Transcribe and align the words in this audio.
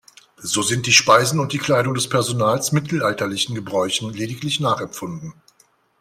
So 0.37 0.63
sind 0.63 0.87
die 0.87 0.93
Speisen 0.93 1.39
und 1.39 1.53
die 1.53 1.59
Kleidung 1.59 1.93
des 1.93 2.09
Personals 2.09 2.71
mittelalterlichen 2.71 3.53
Gebräuchen 3.53 4.11
lediglich 4.11 4.59
nachempfunden. 4.59 5.35